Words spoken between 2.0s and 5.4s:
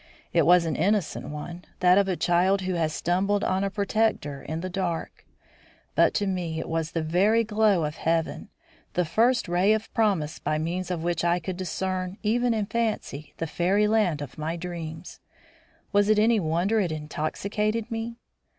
a child who has stumbled on a protector in the dark;